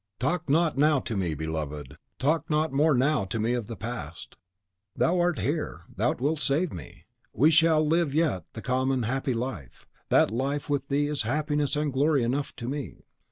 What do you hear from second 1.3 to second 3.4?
beloved, talk not more now to